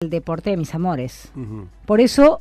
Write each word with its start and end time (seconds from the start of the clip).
el 0.00 0.10
deporte 0.10 0.50
de 0.50 0.56
mis 0.56 0.72
amores. 0.76 1.32
Por 1.84 2.00
eso 2.00 2.40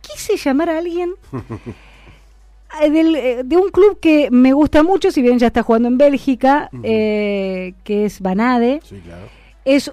quise 0.00 0.36
llamar 0.36 0.70
a 0.70 0.78
alguien 0.78 1.10
eh, 2.80 2.88
del, 2.88 3.16
eh, 3.16 3.42
de 3.44 3.56
un 3.56 3.70
club 3.70 3.98
que 3.98 4.30
me 4.30 4.52
gusta 4.52 4.84
mucho, 4.84 5.10
si 5.10 5.20
bien 5.20 5.40
ya 5.40 5.48
está 5.48 5.64
jugando 5.64 5.88
en 5.88 5.98
Bélgica, 5.98 6.70
eh, 6.84 7.74
que 7.82 8.04
es 8.04 8.20
Banade. 8.20 8.80
Sí, 8.84 9.00
claro. 9.04 9.26
Es 9.64 9.92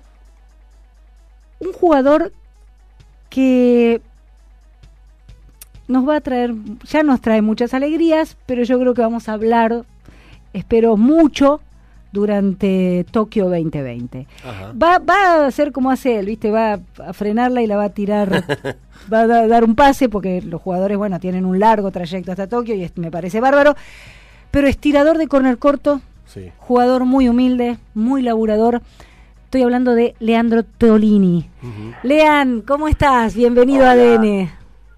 un 1.57 1.73
jugador 1.73 2.31
que 3.31 3.99
nos 5.87 6.07
va 6.07 6.17
a 6.17 6.21
traer, 6.21 6.53
ya 6.83 7.01
nos 7.01 7.19
trae 7.19 7.41
muchas 7.41 7.73
alegrías, 7.73 8.37
pero 8.45 8.61
yo 8.61 8.79
creo 8.79 8.93
que 8.93 9.01
vamos 9.01 9.27
a 9.27 9.33
hablar, 9.33 9.85
espero 10.53 10.97
mucho, 10.97 11.61
durante 12.11 13.05
Tokio 13.11 13.45
2020. 13.49 14.27
Ajá. 14.43 14.71
Va, 14.81 14.99
va 14.99 15.45
a 15.47 15.51
ser 15.51 15.71
como 15.71 15.91
hace 15.91 16.17
él, 16.19 16.25
¿viste? 16.27 16.49
Va 16.51 16.79
a 17.05 17.13
frenarla 17.13 17.61
y 17.61 17.67
la 17.67 17.77
va 17.77 17.85
a 17.85 17.89
tirar, 17.89 18.29
va 19.13 19.19
a 19.21 19.27
da- 19.27 19.47
dar 19.47 19.63
un 19.63 19.75
pase 19.75 20.07
porque 20.09 20.41
los 20.41 20.61
jugadores, 20.61 20.97
bueno, 20.97 21.19
tienen 21.19 21.45
un 21.45 21.59
largo 21.59 21.91
trayecto 21.91 22.31
hasta 22.31 22.47
Tokio 22.47 22.75
y 22.75 22.83
es- 22.83 22.97
me 22.97 23.11
parece 23.11 23.39
bárbaro. 23.41 23.75
Pero 24.51 24.67
estirador 24.67 25.17
de 25.17 25.27
córner 25.27 25.57
corto, 25.57 26.01
Sí. 26.25 26.51
jugador 26.57 27.05
muy 27.05 27.27
humilde, 27.29 27.77
muy 27.93 28.21
laburador. 28.21 28.81
Estoy 29.43 29.61
hablando 29.63 29.93
de 29.95 30.15
Leandro 30.19 30.63
Tolini. 30.63 31.49
Lean, 32.03 32.61
¿cómo 32.61 32.87
estás? 32.87 33.35
Bienvenido 33.35 33.85
a 33.85 33.91
Hola. 33.93 34.13
ADN. 34.15 34.49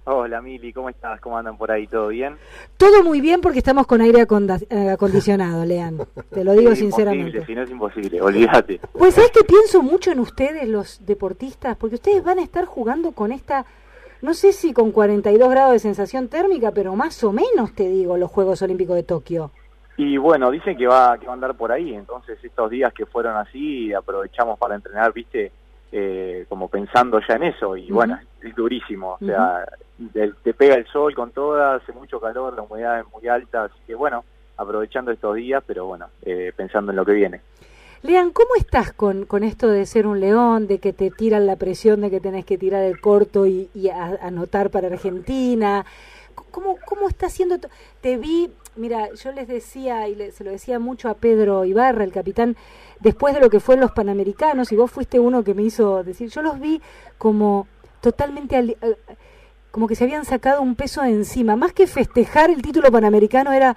Hola 0.10 0.42
Mili, 0.42 0.72
¿cómo 0.72 0.88
estás? 0.88 1.20
¿Cómo 1.20 1.38
andan 1.38 1.58
por 1.58 1.70
ahí? 1.70 1.86
¿Todo 1.86 2.08
bien? 2.08 2.38
Todo 2.78 3.04
muy 3.04 3.20
bien 3.20 3.42
porque 3.42 3.60
estamos 3.60 3.86
con 3.88 4.00
aire 4.00 4.26
eh, 4.70 4.90
acondicionado, 4.90 5.66
Lean. 5.66 5.98
Te 6.30 6.46
lo 6.46 6.54
digo 6.54 6.72
Es 6.72 6.80
sinceramente. 6.80 7.46
si 7.46 7.54
no 7.54 7.64
es 7.64 7.70
imposible, 7.70 8.22
olvídate. 8.22 8.80
Pues 8.94 9.16
sabes 9.16 9.32
que 9.32 9.44
pienso 9.44 9.82
mucho 9.84 10.14
en 10.14 10.20
ustedes, 10.20 10.66
los 10.70 11.06
deportistas, 11.06 11.76
porque 11.76 11.96
ustedes 11.96 12.24
van 12.24 12.40
a 12.40 12.42
estar 12.42 12.64
jugando 12.64 13.12
con 13.12 13.34
esta, 13.34 13.66
no 14.22 14.34
sé 14.34 14.54
si 14.54 14.72
con 14.72 14.94
42 14.94 15.50
grados 15.50 15.74
de 15.74 15.80
sensación 15.80 16.30
térmica, 16.30 16.72
pero 16.72 16.96
más 16.96 17.22
o 17.26 17.34
menos 17.34 17.74
te 17.74 17.90
digo, 17.90 18.16
los 18.16 18.32
Juegos 18.32 18.62
Olímpicos 18.62 18.96
de 18.96 19.04
Tokio. 19.04 19.52
Y 19.98 20.16
bueno, 20.16 20.52
dicen 20.52 20.78
que 20.78 20.88
va, 20.88 21.18
que 21.18 21.26
va 21.26 21.34
a 21.34 21.36
andar 21.36 21.54
por 21.58 21.74
ahí, 21.74 21.94
entonces 21.94 22.40
estos 22.42 22.70
días 22.70 22.94
que 22.94 23.06
fueron 23.06 23.36
así 23.36 23.94
aprovechamos 23.94 24.58
para 24.58 24.76
entrenar, 24.76 25.12
viste, 25.12 25.52
Eh, 25.92 26.46
como 26.50 26.68
pensando 26.68 27.20
ya 27.26 27.36
en 27.36 27.44
eso, 27.44 27.78
y 27.78 27.90
bueno, 27.92 28.20
es 28.42 28.54
durísimo, 28.56 29.14
o 29.22 29.26
sea, 29.26 29.66
te 30.44 30.54
pega 30.54 30.76
el 30.76 30.86
sol 30.88 31.16
con 31.16 31.32
todas, 31.32 31.82
hace 31.82 31.94
mucho 31.94 32.20
calor, 32.20 32.54
la 32.56 32.64
humedad 32.64 33.00
es 33.00 33.06
muy 33.14 33.26
alta, 33.30 33.64
así 33.64 33.76
que 33.88 33.96
bueno, 33.96 34.26
aprovechando 34.58 35.12
estos 35.12 35.36
días, 35.36 35.64
pero 35.66 35.86
bueno, 35.86 36.08
eh, 36.24 36.52
pensando 36.58 36.92
en 36.92 36.98
lo 36.98 37.06
que 37.06 37.14
viene. 37.14 37.40
Lean, 38.04 38.32
¿cómo 38.32 38.50
estás 38.58 38.92
con, 38.92 39.26
con 39.26 39.44
esto 39.44 39.70
de 39.70 39.86
ser 39.86 40.08
un 40.08 40.20
león, 40.20 40.68
de 40.68 40.80
que 40.80 40.92
te 40.94 41.10
tiran 41.10 41.46
la 41.48 41.56
presión 41.56 42.02
de 42.02 42.12
que 42.12 42.20
tenés 42.20 42.46
que 42.46 42.58
tirar 42.58 42.84
el 42.84 43.00
corto 43.00 43.48
y, 43.48 43.70
y 43.74 43.88
a- 43.90 44.18
anotar 44.22 44.70
para 44.70 44.88
Argentina? 44.88 45.86
¿Cómo, 46.52 46.76
cómo 46.86 47.08
está 47.08 47.28
haciendo? 47.28 47.56
Te 48.02 48.18
vi, 48.18 48.52
mira, 48.78 49.10
yo 49.14 49.32
les 49.32 49.48
decía, 49.48 50.08
y 50.08 50.16
le- 50.16 50.32
se 50.32 50.44
lo 50.44 50.52
decía 50.52 50.80
mucho 50.80 51.10
a 51.10 51.16
Pedro 51.16 51.66
Ibarra, 51.66 52.04
el 52.04 52.12
capitán, 52.12 52.56
después 53.00 53.34
de 53.34 53.42
lo 53.42 53.50
que 53.50 53.60
fue 53.60 53.76
en 53.76 53.82
los 53.82 53.92
Panamericanos, 53.92 54.72
y 54.72 54.76
vos 54.76 54.90
fuiste 54.92 55.20
uno 55.20 55.44
que 55.44 55.54
me 55.54 55.64
hizo 55.64 56.04
decir, 56.04 56.30
yo 56.30 56.42
los 56.42 56.60
vi 56.60 56.82
como 57.18 57.68
totalmente... 58.02 58.56
ali- 58.56 58.78
eh, 58.82 58.96
como 59.70 59.88
que 59.88 59.96
se 59.96 60.06
habían 60.06 60.26
sacado 60.26 60.62
un 60.64 60.76
peso 60.76 61.04
de 61.04 61.10
encima. 61.10 61.56
Más 61.56 61.72
que 61.72 61.86
festejar 61.86 62.50
el 62.50 62.64
título 62.64 62.92
panamericano 62.92 63.52
era, 63.54 63.76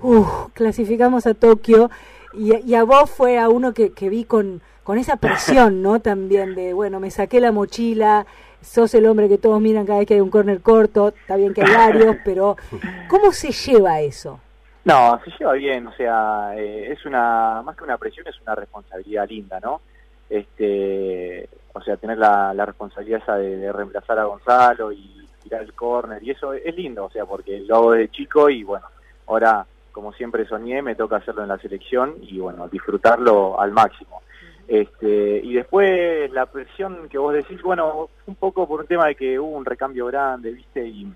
uff, 0.00 0.26
clasificamos 0.54 1.26
a 1.26 1.34
Tokio. 1.34 1.90
Y, 2.32 2.56
y 2.64 2.74
a 2.74 2.84
vos 2.84 3.10
fue 3.10 3.38
a 3.38 3.50
uno 3.50 3.74
que, 3.74 3.92
que 3.92 4.08
vi 4.08 4.24
con, 4.24 4.62
con 4.82 4.96
esa 4.96 5.16
presión, 5.16 5.82
¿no? 5.82 6.00
También 6.00 6.54
de, 6.54 6.72
bueno, 6.72 7.00
me 7.00 7.10
saqué 7.10 7.38
la 7.40 7.52
mochila, 7.52 8.24
sos 8.62 8.94
el 8.94 9.06
hombre 9.06 9.28
que 9.28 9.38
todos 9.38 9.60
miran 9.60 9.86
cada 9.86 9.98
vez 9.98 10.08
que 10.08 10.14
hay 10.14 10.20
un 10.20 10.30
corner 10.30 10.60
corto, 10.60 11.08
está 11.08 11.36
bien 11.36 11.52
que 11.52 11.62
hay 11.62 11.72
varios, 11.72 12.16
pero 12.24 12.56
¿cómo 13.08 13.32
se 13.32 13.52
lleva 13.52 14.00
eso? 14.00 14.40
No, 14.84 15.20
se 15.24 15.30
lleva 15.38 15.52
bien, 15.52 15.86
o 15.86 15.92
sea, 15.92 16.56
eh, 16.56 16.92
es 16.92 17.04
una, 17.06 17.62
más 17.62 17.76
que 17.76 17.84
una 17.84 17.98
presión, 17.98 18.26
es 18.26 18.40
una 18.40 18.54
responsabilidad 18.54 19.28
linda, 19.28 19.60
¿no? 19.60 19.80
Este, 20.28 21.48
o 21.72 21.80
sea, 21.82 21.96
tener 21.96 22.18
la, 22.18 22.52
la 22.54 22.66
responsabilidad 22.66 23.20
esa 23.22 23.36
de, 23.36 23.58
de 23.58 23.72
reemplazar 23.72 24.18
a 24.18 24.24
Gonzalo 24.24 24.90
y 24.90 25.28
tirar 25.42 25.62
el 25.62 25.74
córner, 25.74 26.22
y 26.22 26.30
eso 26.30 26.52
es 26.52 26.74
lindo, 26.74 27.04
o 27.04 27.10
sea, 27.10 27.26
porque 27.26 27.60
lo 27.60 27.76
hago 27.76 27.92
desde 27.92 28.10
chico 28.10 28.48
y 28.48 28.64
bueno, 28.64 28.86
ahora, 29.26 29.66
como 29.92 30.12
siempre 30.12 30.46
soñé, 30.46 30.82
me 30.82 30.94
toca 30.94 31.16
hacerlo 31.16 31.42
en 31.42 31.48
la 31.48 31.58
selección 31.58 32.14
y 32.22 32.38
bueno, 32.38 32.66
disfrutarlo 32.68 33.60
al 33.60 33.72
máximo. 33.72 34.22
Este, 34.68 35.40
y 35.42 35.54
después 35.54 36.30
la 36.32 36.46
presión 36.46 37.08
que 37.08 37.18
vos 37.18 37.34
decís, 37.34 37.60
bueno, 37.62 38.08
un 38.26 38.34
poco 38.36 38.66
por 38.66 38.80
un 38.80 38.86
tema 38.86 39.06
de 39.06 39.14
que 39.14 39.38
hubo 39.38 39.56
un 39.56 39.64
recambio 39.64 40.06
grande, 40.06 40.52
¿viste? 40.52 40.86
Y 40.86 41.06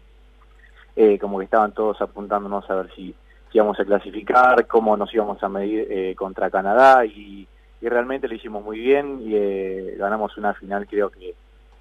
eh, 0.96 1.18
como 1.18 1.38
que 1.38 1.44
estaban 1.44 1.72
todos 1.72 2.00
apuntándonos 2.00 2.68
a 2.70 2.74
ver 2.74 2.90
si, 2.94 3.14
íbamos 3.52 3.80
a 3.80 3.86
clasificar, 3.86 4.66
cómo 4.66 4.98
nos 4.98 5.14
íbamos 5.14 5.42
a 5.42 5.48
medir 5.48 5.86
eh, 5.90 6.14
contra 6.14 6.50
Canadá 6.50 7.06
y, 7.06 7.48
y 7.80 7.88
realmente 7.88 8.28
lo 8.28 8.34
hicimos 8.34 8.64
muy 8.64 8.78
bien 8.78 9.20
y 9.22 9.34
eh, 9.34 9.94
ganamos 9.98 10.36
una 10.36 10.54
final 10.54 10.86
creo 10.86 11.10
que 11.10 11.34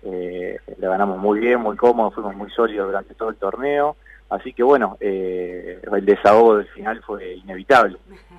eh, 0.04 0.60
la 0.78 0.90
ganamos 0.90 1.18
muy 1.18 1.40
bien, 1.40 1.60
muy 1.60 1.76
cómodo, 1.76 2.12
fuimos 2.12 2.36
muy 2.36 2.50
sólidos 2.52 2.88
durante 2.88 3.16
todo 3.16 3.30
el 3.30 3.38
torneo, 3.38 3.96
así 4.30 4.54
que 4.54 4.62
bueno, 4.62 4.98
eh, 5.00 5.82
el 5.92 6.06
desahogo 6.06 6.58
del 6.58 6.68
final 6.68 7.02
fue 7.02 7.36
inevitable. 7.36 7.98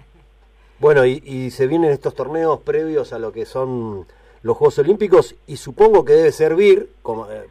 Bueno, 0.79 1.07
y, 1.07 1.23
y 1.25 1.51
se 1.51 1.67
vienen 1.67 1.91
estos 1.91 2.15
torneos 2.15 2.61
previos 2.61 3.13
a 3.13 3.19
lo 3.19 3.33
que 3.33 3.47
son 3.47 4.07
los 4.43 4.57
Juegos 4.57 4.79
Olímpicos 4.79 5.35
y 5.47 5.57
supongo 5.57 6.05
que 6.05 6.13
debe 6.13 6.33
servir, 6.33 6.91
como, 7.03 7.31
eh, 7.31 7.47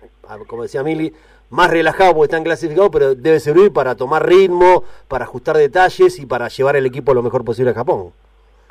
como 0.47 0.63
decía 0.63 0.83
Mili, 0.83 1.13
más 1.49 1.69
relajado 1.69 2.13
porque 2.13 2.25
están 2.25 2.43
clasificados, 2.43 2.89
pero 2.91 3.15
debe 3.15 3.39
servir 3.39 3.71
para 3.71 3.95
tomar 3.95 4.27
ritmo, 4.27 4.83
para 5.07 5.25
ajustar 5.25 5.57
detalles 5.57 6.19
y 6.19 6.25
para 6.25 6.47
llevar 6.47 6.75
el 6.75 6.85
equipo 6.85 7.13
lo 7.13 7.23
mejor 7.23 7.43
posible 7.43 7.71
a 7.71 7.75
Japón. 7.75 8.13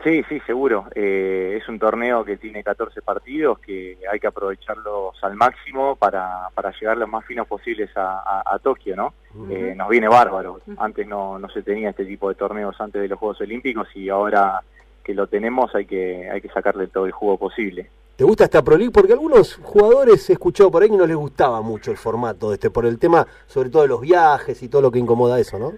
Sí, 0.05 0.23
sí, 0.29 0.39
seguro. 0.47 0.85
Eh, 0.95 1.59
es 1.61 1.67
un 1.69 1.79
torneo 1.79 2.25
que 2.27 2.37
tiene 2.37 2.63
14 2.63 3.01
partidos 3.01 3.59
que 3.61 3.97
hay 4.13 4.21
que 4.21 4.27
aprovecharlos 4.27 5.15
al 5.25 5.35
máximo 5.35 5.97
para, 5.97 6.49
para 6.55 6.71
llegar 6.79 6.99
lo 6.99 7.07
más 7.07 7.25
finos 7.25 7.49
posibles 7.49 7.89
a, 7.97 8.19
a- 8.21 8.43
a 8.55 8.59
Tokio, 8.59 8.95
¿no? 8.97 9.15
Eh, 9.51 9.73
nos 9.75 9.89
viene 9.89 10.07
bárbaro. 10.07 10.61
Antes 10.77 11.07
no, 11.09 11.39
no 11.39 11.49
se 11.49 11.63
tenía 11.63 11.91
este 11.91 12.05
tipo 12.05 12.29
de 12.29 12.35
torneos 12.35 12.79
antes 12.81 13.01
de 13.01 13.09
los 13.09 13.19
Juegos 13.19 13.41
Olímpicos 13.41 13.89
y 13.97 14.11
ahora 14.11 14.61
que 15.03 15.15
lo 15.15 15.27
tenemos 15.27 15.75
hay 15.75 15.87
que, 15.87 16.29
hay 16.31 16.41
que 16.43 16.49
sacarle 16.51 16.87
todo 16.89 17.07
el 17.07 17.13
jugo 17.13 17.39
posible. 17.39 17.89
¿Te 18.17 18.25
gusta 18.25 18.45
esta 18.45 18.63
Pro 18.63 18.77
League? 18.77 18.93
Porque 18.93 19.13
algunos 19.15 19.57
jugadores 19.57 20.29
he 20.31 20.35
escuchado 20.35 20.71
por 20.71 20.83
ahí 20.83 20.91
que 20.91 20.97
no 20.99 21.07
les 21.07 21.17
gustaba 21.17 21.63
mucho 21.63 21.91
el 21.91 21.97
formato 21.97 22.53
este, 22.53 22.71
por 22.71 22.85
el 22.87 22.99
tema 22.99 23.27
sobre 23.47 23.71
todo 23.71 23.83
de 23.83 23.89
los 23.89 24.01
viajes 24.03 24.63
y 24.63 24.69
todo 24.69 24.83
lo 24.83 24.91
que 24.91 24.99
incomoda 24.99 25.41
eso, 25.41 25.59
¿no? 25.59 25.73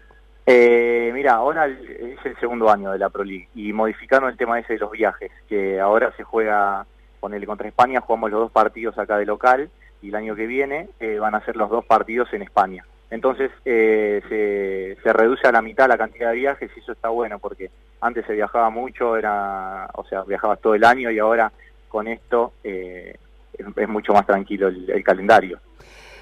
Eh, 0.48 1.10
mira, 1.12 1.34
ahora 1.34 1.66
es 1.66 2.24
el 2.24 2.38
segundo 2.38 2.70
año 2.70 2.92
de 2.92 3.00
la 3.00 3.08
Pro 3.08 3.24
League 3.24 3.48
y 3.56 3.72
modificaron 3.72 4.30
el 4.30 4.36
tema 4.36 4.60
ese 4.60 4.74
de 4.74 4.78
los 4.78 4.92
viajes, 4.92 5.32
que 5.48 5.80
ahora 5.80 6.12
se 6.16 6.22
juega, 6.22 6.86
ponele 7.18 7.46
contra 7.46 7.66
España, 7.66 8.00
jugamos 8.00 8.30
los 8.30 8.40
dos 8.40 8.52
partidos 8.52 8.96
acá 8.96 9.18
de 9.18 9.26
local 9.26 9.68
y 10.02 10.10
el 10.10 10.14
año 10.14 10.36
que 10.36 10.46
viene 10.46 10.88
eh, 11.00 11.18
van 11.18 11.34
a 11.34 11.44
ser 11.44 11.56
los 11.56 11.68
dos 11.68 11.84
partidos 11.84 12.32
en 12.32 12.42
España. 12.42 12.86
Entonces 13.10 13.50
eh, 13.64 14.96
se, 15.02 15.12
reduce 15.12 15.48
a 15.48 15.52
la 15.52 15.62
mitad 15.62 15.88
la 15.88 15.98
cantidad 15.98 16.30
de 16.30 16.36
viajes 16.36 16.70
y 16.76 16.80
eso 16.80 16.92
está 16.92 17.08
bueno 17.08 17.40
porque 17.40 17.70
antes 18.00 18.24
se 18.26 18.34
viajaba 18.34 18.70
mucho, 18.70 19.16
era, 19.16 19.88
o 19.94 20.04
sea, 20.04 20.22
viajabas 20.22 20.60
todo 20.60 20.76
el 20.76 20.84
año 20.84 21.10
y 21.10 21.18
ahora 21.18 21.50
con 21.88 22.06
esto 22.06 22.52
eh, 22.62 23.16
es, 23.52 23.66
es 23.76 23.88
mucho 23.88 24.12
más 24.12 24.24
tranquilo 24.26 24.68
el 24.68 25.02
calendario. 25.02 25.58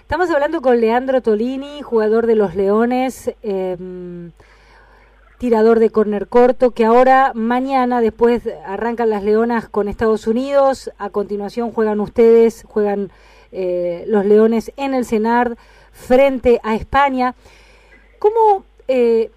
Estamos 0.04 0.28
hablando 0.28 0.60
con 0.60 0.82
Leandro 0.82 1.22
Tolini, 1.22 1.80
jugador 1.80 2.26
de 2.26 2.34
los 2.34 2.54
Leones, 2.54 3.32
eh, 3.42 3.74
tirador 5.38 5.78
de 5.78 5.88
córner 5.88 6.28
corto, 6.28 6.72
que 6.72 6.84
ahora 6.84 7.32
mañana 7.34 8.02
después 8.02 8.42
arrancan 8.66 9.08
las 9.08 9.24
Leonas 9.24 9.66
con 9.70 9.88
Estados 9.88 10.26
Unidos, 10.26 10.90
a 10.98 11.08
continuación 11.08 11.72
juegan 11.72 12.00
ustedes, 12.00 12.66
juegan 12.68 13.10
eh, 13.50 14.04
los 14.06 14.26
Leones 14.26 14.72
en 14.76 14.92
el 14.92 15.06
CENAR 15.06 15.56
frente 15.90 16.60
a 16.62 16.74
España. 16.74 17.34
¿Cómo, 18.18 18.64
eh, 18.88 19.30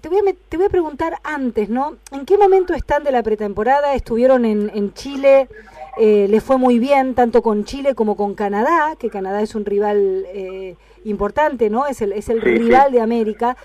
te, 0.00 0.08
voy 0.08 0.20
a, 0.26 0.34
te 0.48 0.56
voy 0.56 0.66
a 0.66 0.70
preguntar 0.70 1.18
antes, 1.22 1.68
¿no? 1.68 1.98
¿En 2.12 2.24
qué 2.24 2.38
momento 2.38 2.72
están 2.72 3.04
de 3.04 3.12
la 3.12 3.22
pretemporada? 3.22 3.94
¿Estuvieron 3.94 4.46
en, 4.46 4.72
en 4.74 4.94
Chile? 4.94 5.48
Eh, 5.96 6.26
les 6.28 6.42
fue 6.42 6.58
muy 6.58 6.78
bien, 6.78 7.14
tanto 7.14 7.42
con 7.42 7.64
Chile 7.64 7.94
como 7.94 8.16
con 8.16 8.34
Canadá, 8.34 8.96
que 8.98 9.10
Canadá 9.10 9.40
es 9.42 9.54
un 9.54 9.64
rival 9.64 10.24
eh, 10.28 10.76
importante, 11.04 11.70
¿no? 11.70 11.86
Es 11.86 12.02
el, 12.02 12.12
es 12.12 12.28
el 12.28 12.42
Sí, 12.42 12.48
rival 12.48 12.88
sí. 12.88 12.94
de 12.94 13.00
América. 13.00 13.56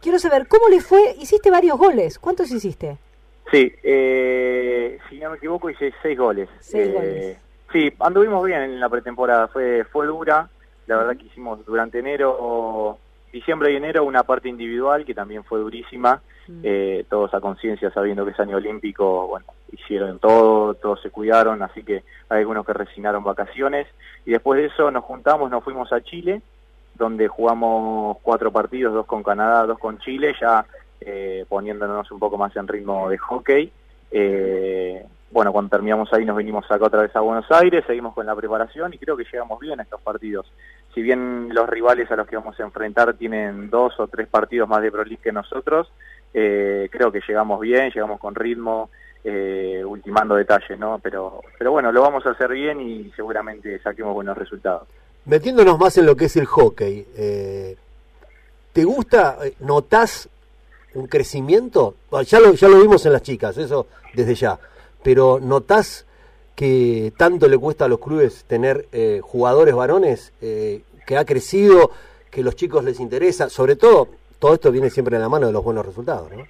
Quiero 0.00 0.18
saber, 0.18 0.46
¿cómo 0.48 0.68
le 0.68 0.80
fue? 0.80 1.14
Hiciste 1.18 1.50
varios 1.50 1.78
goles. 1.78 2.18
¿Cuántos 2.18 2.50
hiciste? 2.50 2.98
Sí, 3.50 3.72
eh, 3.82 4.98
si 5.08 5.18
no 5.18 5.30
me 5.30 5.36
equivoco 5.38 5.70
hice 5.70 5.92
seis 6.02 6.18
goles. 6.18 6.48
Seis 6.60 6.88
Eh, 6.88 6.92
goles. 6.92 7.38
Sí, 7.72 7.92
anduvimos 8.00 8.44
bien 8.44 8.60
en 8.62 8.80
la 8.80 8.88
pretemporada, 8.88 9.48
fue 9.48 9.84
fue 9.84 10.06
dura. 10.06 10.48
La 10.86 10.96
verdad 10.96 11.16
que 11.16 11.26
hicimos 11.26 11.64
durante 11.66 11.98
enero 11.98 12.98
diciembre 13.32 13.72
y 13.72 13.76
enero 13.76 14.04
una 14.04 14.22
parte 14.22 14.48
individual 14.48 15.04
que 15.04 15.14
también 15.14 15.44
fue 15.44 15.58
durísima. 15.60 16.22
Eh, 16.62 17.04
todos 17.08 17.34
a 17.34 17.40
conciencia 17.40 17.90
sabiendo 17.90 18.24
que 18.24 18.32
es 18.32 18.40
año 18.40 18.56
olímpico, 18.56 19.28
bueno, 19.28 19.46
hicieron 19.72 20.18
todo, 20.18 20.74
todos 20.74 21.00
se 21.02 21.10
cuidaron, 21.10 21.62
así 21.62 21.82
que 21.82 22.04
hay 22.28 22.40
algunos 22.40 22.64
que 22.64 22.72
resignaron 22.72 23.22
vacaciones 23.22 23.86
y 24.24 24.32
después 24.32 24.60
de 24.60 24.66
eso 24.66 24.90
nos 24.90 25.04
juntamos, 25.04 25.50
nos 25.50 25.62
fuimos 25.62 25.92
a 25.92 26.00
Chile, 26.00 26.42
donde 26.94 27.28
jugamos 27.28 28.18
cuatro 28.22 28.50
partidos, 28.50 28.94
dos 28.94 29.06
con 29.06 29.22
Canadá, 29.22 29.66
dos 29.66 29.78
con 29.78 29.98
Chile, 29.98 30.34
ya 30.40 30.64
eh, 31.00 31.44
poniéndonos 31.48 32.10
un 32.10 32.18
poco 32.18 32.36
más 32.36 32.54
en 32.56 32.66
ritmo 32.66 33.08
de 33.08 33.18
hockey. 33.18 33.72
Eh, 34.10 35.06
bueno, 35.30 35.52
cuando 35.52 35.68
terminamos 35.68 36.10
ahí 36.12 36.24
nos 36.24 36.36
vinimos 36.36 36.64
acá 36.70 36.86
otra 36.86 37.02
vez 37.02 37.14
a 37.14 37.20
Buenos 37.20 37.50
Aires, 37.50 37.84
seguimos 37.86 38.14
con 38.14 38.24
la 38.24 38.34
preparación 38.34 38.94
y 38.94 38.98
creo 38.98 39.16
que 39.16 39.24
llegamos 39.24 39.60
bien 39.60 39.78
a 39.78 39.82
estos 39.82 40.00
partidos. 40.00 40.50
Si 40.94 41.02
bien 41.02 41.50
los 41.52 41.68
rivales 41.68 42.10
a 42.10 42.16
los 42.16 42.26
que 42.26 42.36
vamos 42.36 42.58
a 42.58 42.62
enfrentar 42.62 43.14
tienen 43.14 43.68
dos 43.68 44.00
o 44.00 44.08
tres 44.08 44.26
partidos 44.26 44.68
más 44.68 44.80
de 44.80 44.90
Pro 44.90 45.04
que 45.22 45.32
nosotros, 45.32 45.92
eh, 46.34 46.88
creo 46.90 47.10
que 47.10 47.20
llegamos 47.26 47.60
bien, 47.60 47.90
llegamos 47.90 48.20
con 48.20 48.34
ritmo, 48.34 48.90
eh, 49.24 49.82
ultimando 49.84 50.34
detalles, 50.34 50.78
¿no? 50.78 50.98
Pero, 51.02 51.42
pero 51.58 51.72
bueno, 51.72 51.90
lo 51.92 52.02
vamos 52.02 52.24
a 52.26 52.30
hacer 52.30 52.52
bien 52.52 52.80
y 52.80 53.10
seguramente 53.16 53.80
saquemos 53.80 54.14
buenos 54.14 54.36
resultados. 54.36 54.86
Metiéndonos 55.24 55.78
más 55.78 55.96
en 55.98 56.06
lo 56.06 56.16
que 56.16 56.26
es 56.26 56.36
el 56.36 56.46
hockey, 56.46 57.06
eh, 57.16 57.76
¿te 58.72 58.84
gusta, 58.84 59.38
notás 59.60 60.28
un 60.94 61.06
crecimiento? 61.06 61.96
ya, 62.24 62.40
lo, 62.40 62.54
ya 62.54 62.68
lo 62.68 62.80
vimos 62.80 63.04
en 63.04 63.12
las 63.12 63.22
chicas, 63.22 63.56
eso 63.58 63.86
desde 64.14 64.34
ya 64.34 64.58
pero 65.02 65.38
¿notás 65.40 66.06
que 66.54 67.12
tanto 67.16 67.46
le 67.48 67.56
cuesta 67.56 67.84
a 67.84 67.88
los 67.88 68.00
clubes 68.00 68.44
tener 68.46 68.88
jugadores 69.22 69.74
varones, 69.74 70.32
que 70.40 71.16
ha 71.16 71.24
crecido, 71.24 71.92
que 72.30 72.42
los 72.42 72.56
chicos 72.56 72.84
les 72.84 73.00
interesa? 73.00 73.48
Sobre 73.48 73.76
todo, 73.76 74.08
todo 74.38 74.54
esto 74.54 74.70
viene 74.70 74.90
siempre 74.90 75.16
en 75.16 75.22
la 75.22 75.28
mano 75.28 75.46
de 75.46 75.52
los 75.52 75.64
buenos 75.64 75.84
resultados, 75.84 76.30
¿no? 76.30 76.44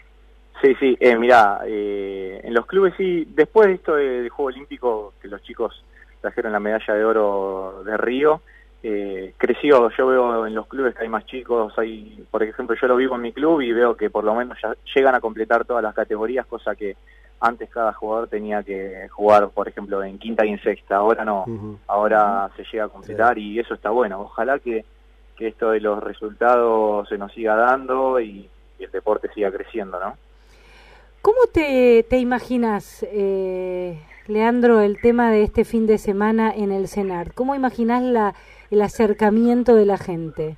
Sí, 0.61 0.75
sí, 0.81 0.97
eh, 0.99 1.17
mirá, 1.17 1.61
eh, 1.67 2.41
en 2.43 2.53
los 2.53 2.67
clubes 2.67 2.95
sí, 2.97 3.25
después 3.35 3.69
de 3.69 3.75
esto 3.75 3.95
del 3.95 4.29
Juego 4.29 4.49
Olímpico, 4.49 5.13
que 5.23 5.29
los 5.29 5.41
chicos 5.43 5.85
trajeron 6.21 6.53
la 6.53 6.59
medalla 6.59 6.95
de 6.95 7.05
oro 7.05 7.83
de 7.85 7.97
Río, 7.97 8.43
eh, 8.83 9.35
creció, 9.37 9.91
yo 9.91 10.07
veo 10.07 10.47
en 10.47 10.55
los 10.55 10.67
clubes 10.67 10.95
que 10.95 11.03
hay 11.03 11.09
más 11.09 11.27
chicos, 11.27 11.73
hay, 11.79 12.25
por 12.31 12.43
ejemplo, 12.43 12.77
yo 12.81 12.89
lo 12.89 12.97
vivo 12.97 13.15
en 13.15 13.23
mi 13.23 13.33
club 13.33 13.61
y 13.61 13.73
veo 13.73 13.97
que 13.97 14.11
por 14.11 14.25
lo 14.25 14.35
menos 14.35 14.59
ya 14.61 14.75
llegan 14.95 15.15
a 15.15 15.21
completar 15.21 15.65
todas 15.65 15.83
las 15.83 15.95
categorías, 15.95 16.47
cosa 16.47 16.75
que 16.75 16.97
antes 17.41 17.71
cada 17.71 17.93
jugador 17.93 18.29
tenía 18.29 18.65
que 18.65 19.09
jugar, 19.11 19.49
por 19.51 19.69
ejemplo, 19.69 20.03
en 20.03 20.19
quinta 20.19 20.45
y 20.45 20.51
en 20.51 20.63
sexta, 20.63 20.97
ahora 20.97 21.25
no, 21.25 21.45
ahora 21.87 22.51
se 22.57 22.65
llega 22.65 22.85
a 22.85 22.89
completar 22.89 23.39
y 23.39 23.61
eso 23.61 23.75
está 23.75 23.91
bueno. 23.91 24.21
Ojalá 24.23 24.59
que, 24.59 24.85
que, 25.39 25.49
esto 25.49 25.71
de 25.71 25.81
los 25.81 26.03
resultados 26.03 27.09
se 27.09 27.19
nos 27.19 27.33
siga 27.33 27.55
dando 27.55 28.21
y, 28.21 28.49
el 28.79 28.91
deporte 28.93 29.29
siga 29.35 29.51
creciendo, 29.51 29.99
¿no? 29.99 30.17
¿Cómo 31.21 31.39
te, 31.53 32.05
te 32.09 32.19
imaginas, 32.19 33.05
eh, 33.11 33.99
Leandro, 34.29 34.81
el 34.81 35.01
tema 35.01 35.33
de 35.33 35.43
este 35.43 35.65
fin 35.65 35.89
de 35.89 35.99
semana 35.99 36.53
en 36.55 36.71
el 36.71 36.87
CENAR? 36.87 37.35
¿Cómo 37.35 37.57
imaginas 37.57 38.05
la, 38.05 38.35
el 38.71 38.81
acercamiento 38.81 39.75
de 39.75 39.85
la 39.85 39.99
gente? 39.99 40.57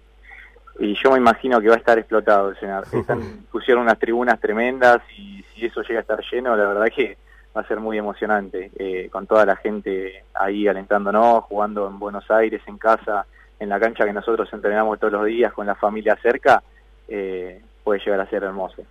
Y 0.79 0.95
yo 1.03 1.13
me 1.13 1.19
imagino 1.19 1.63
que 1.63 1.69
va 1.69 1.77
a 1.77 1.79
estar 1.79 1.99
explotado 1.99 2.51
el 2.51 2.57
CENAR. 2.57 2.85
pusieron 3.51 3.85
unas 3.85 3.99
tribunas 3.99 4.39
tremendas 4.39 5.01
y 5.17 5.43
si 5.55 5.65
eso 5.65 5.81
llega 5.83 6.01
a 6.01 6.03
estar 6.03 6.21
lleno, 6.31 6.55
la 6.57 6.67
verdad 6.67 6.89
que 6.95 7.17
va 7.57 7.63
a 7.63 7.67
ser 7.67 7.81
muy 7.81 7.99
emocionante, 7.99 8.71
eh, 8.79 9.09
con 9.11 9.27
toda 9.27 9.45
la 9.45 9.57
gente 9.57 10.25
ahí 10.35 10.69
alentándonos, 10.69 11.45
jugando 11.45 11.89
en 11.89 11.99
Buenos 11.99 12.31
Aires, 12.31 12.63
en 12.67 12.79
casa, 12.79 13.27
en 13.61 13.69
la 13.69 13.79
cancha 13.79 14.05
que 14.05 14.13
nosotros 14.13 14.49
entrenamos 14.53 14.99
todos 14.99 15.13
los 15.13 15.27
días, 15.27 15.53
con 15.53 15.67
la 15.67 15.77
familia 15.77 16.19
cerca, 16.21 16.63
eh, 17.09 17.63
puede 17.85 18.01
llegar 18.01 18.21
a 18.21 18.29
ser 18.29 18.43
hermoso. 18.43 18.83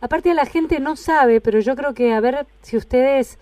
Aparte 0.00 0.32
la 0.34 0.46
gente 0.46 0.80
no 0.80 0.96
sabe, 0.96 1.40
pero 1.40 1.60
yo 1.60 1.76
creo 1.76 1.92
que 1.92 2.14
a 2.14 2.20
ver 2.20 2.46
si 2.62 2.76
ustedes, 2.76 3.38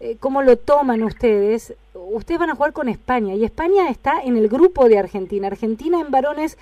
eh, 0.00 0.16
cómo 0.18 0.42
lo 0.42 0.56
toman 0.56 1.02
ustedes, 1.02 1.74
ustedes 1.94 2.40
van 2.40 2.50
a 2.50 2.54
jugar 2.54 2.72
con 2.72 2.88
España 2.88 3.34
y 3.34 3.44
España 3.44 3.88
está 3.88 4.20
en 4.22 4.36
el 4.36 4.48
grupo 4.48 4.88
de 4.88 4.98
Argentina. 4.98 5.46
Argentina 5.46 6.00
en 6.00 6.10
varones 6.10 6.58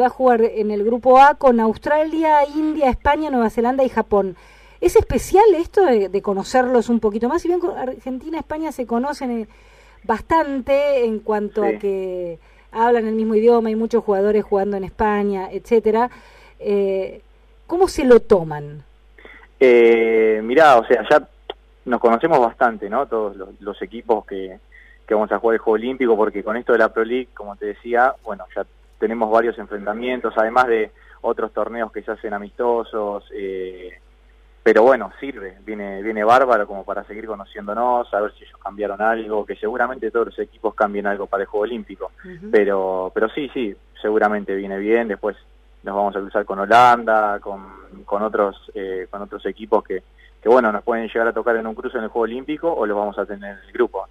va 0.00 0.06
a 0.06 0.10
jugar 0.10 0.42
en 0.42 0.70
el 0.70 0.84
grupo 0.84 1.18
A 1.18 1.34
con 1.34 1.58
Australia, 1.58 2.46
India, 2.54 2.88
España, 2.88 3.30
Nueva 3.30 3.50
Zelanda 3.50 3.82
y 3.82 3.88
Japón. 3.88 4.36
Es 4.80 4.96
especial 4.96 5.44
esto 5.54 5.84
de, 5.84 6.22
conocerlos 6.22 6.88
un 6.88 7.00
poquito 7.00 7.28
más. 7.28 7.42
Si 7.42 7.48
bien 7.48 7.60
Argentina 7.76 8.36
y 8.36 8.40
España 8.40 8.72
se 8.72 8.86
conocen 8.86 9.30
eh, 9.30 9.48
bastante 10.04 11.04
en 11.04 11.20
cuanto 11.20 11.64
a 11.64 11.72
que 11.72 12.38
hablan 12.76 13.06
el 13.06 13.14
mismo 13.14 13.34
idioma, 13.34 13.68
hay 13.68 13.76
muchos 13.76 14.04
jugadores 14.04 14.44
jugando 14.44 14.76
en 14.76 14.84
España, 14.84 15.48
etcétera. 15.50 16.10
Eh, 16.58 17.22
¿Cómo 17.66 17.88
se 17.88 18.04
lo 18.04 18.20
toman? 18.20 18.84
Eh, 19.58 20.40
mirá, 20.44 20.76
o 20.76 20.86
sea, 20.86 21.04
ya 21.10 21.26
nos 21.86 22.00
conocemos 22.00 22.38
bastante, 22.38 22.90
¿no? 22.90 23.06
Todos 23.06 23.36
los, 23.60 23.82
equipos 23.82 24.26
que, 24.26 24.58
que, 25.06 25.14
vamos 25.14 25.32
a 25.32 25.38
jugar 25.38 25.54
el 25.54 25.60
Juego 25.60 25.74
Olímpico, 25.74 26.16
porque 26.16 26.44
con 26.44 26.56
esto 26.56 26.72
de 26.72 26.78
la 26.78 26.92
Pro 26.92 27.04
League, 27.04 27.28
como 27.34 27.56
te 27.56 27.66
decía, 27.66 28.14
bueno, 28.24 28.44
ya 28.54 28.66
tenemos 28.98 29.30
varios 29.30 29.58
enfrentamientos, 29.58 30.34
además 30.36 30.66
de 30.66 30.90
otros 31.22 31.52
torneos 31.52 31.90
que 31.90 32.02
se 32.02 32.12
hacen 32.12 32.34
amistosos, 32.34 33.24
eh, 33.34 33.98
pero 34.66 34.82
bueno, 34.82 35.12
sirve, 35.20 35.58
viene, 35.64 36.02
viene 36.02 36.24
bárbaro 36.24 36.66
como 36.66 36.82
para 36.82 37.04
seguir 37.04 37.28
conociéndonos, 37.28 38.12
a 38.12 38.20
ver 38.20 38.32
si 38.32 38.42
ellos 38.42 38.58
cambiaron 38.60 39.00
algo, 39.00 39.46
que 39.46 39.54
seguramente 39.54 40.10
todos 40.10 40.26
los 40.26 40.38
equipos 40.40 40.74
cambien 40.74 41.06
algo 41.06 41.28
para 41.28 41.44
el 41.44 41.48
Juego 41.48 41.62
Olímpico, 41.62 42.10
pero, 42.50 43.12
pero 43.14 43.28
sí, 43.28 43.48
sí, 43.54 43.76
seguramente 44.02 44.56
viene 44.56 44.76
bien, 44.78 45.06
después 45.06 45.36
nos 45.84 45.94
vamos 45.94 46.16
a 46.16 46.18
cruzar 46.18 46.44
con 46.44 46.58
Holanda, 46.58 47.38
con, 47.38 47.62
con 48.04 48.24
otros, 48.24 48.56
eh, 48.74 49.06
con 49.08 49.22
otros 49.22 49.46
equipos 49.46 49.84
que, 49.84 50.02
que 50.42 50.48
bueno, 50.48 50.72
nos 50.72 50.82
pueden 50.82 51.06
llegar 51.06 51.28
a 51.28 51.32
tocar 51.32 51.54
en 51.54 51.68
un 51.68 51.76
cruce 51.76 51.98
en 51.98 52.02
el 52.02 52.10
Juego 52.10 52.24
Olímpico 52.24 52.74
o 52.74 52.86
los 52.86 52.96
vamos 52.96 53.16
a 53.20 53.24
tener 53.24 53.52
en 53.52 53.68
el 53.68 53.72
grupo. 53.72 54.08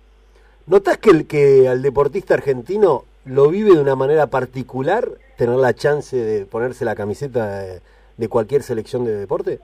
¿Notas 0.67 0.99
que, 0.99 1.09
el, 1.09 1.27
que 1.27 1.67
al 1.67 1.81
deportista 1.81 2.33
argentino 2.33 3.03
lo 3.25 3.49
vive 3.49 3.75
de 3.75 3.81
una 3.81 3.97
manera 3.97 4.27
particular 4.27 5.05
tener 5.35 5.57
la 5.57 5.73
chance 5.73 6.15
de 6.15 6.45
ponerse 6.45 6.85
la 6.85 6.95
camiseta 6.95 7.59
de 8.15 8.29
cualquier 8.29 8.63
selección 8.63 9.03
de 9.03 9.17
deporte? 9.17 9.59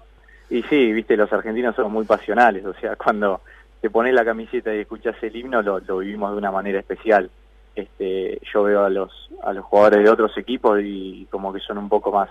Y 0.52 0.64
sí, 0.64 0.92
viste, 0.92 1.16
los 1.16 1.32
argentinos 1.32 1.74
son 1.78 1.92
muy 1.94 2.04
pasionales, 2.04 2.66
o 2.66 2.74
sea, 2.74 2.96
cuando 3.04 3.42
te 3.80 3.90
pones 3.90 4.14
la 4.14 4.26
camiseta 4.26 4.76
y 4.76 4.82
escuchas 4.82 5.16
el 5.24 5.36
himno 5.36 5.62
lo, 5.62 5.80
vivimos 5.98 6.32
de 6.32 6.38
una 6.38 6.52
manera 6.52 6.80
especial. 6.80 7.32
Este, 7.74 8.38
yo 8.54 8.64
veo 8.64 8.84
a 8.84 8.90
los 8.90 9.30
a 9.44 9.54
los 9.54 9.64
jugadores 9.64 10.04
de 10.04 10.10
otros 10.10 10.38
equipos 10.38 10.82
y 10.84 11.26
como 11.32 11.54
que 11.54 11.62
son 11.62 11.78
un 11.78 11.88
poco 11.88 12.12
más 12.12 12.30